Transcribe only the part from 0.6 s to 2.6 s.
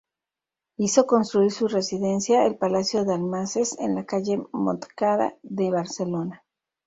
Hizo construir su residencia, el